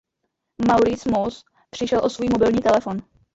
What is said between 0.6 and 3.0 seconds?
Maurice Moss přišel o svůj mobilní telefon.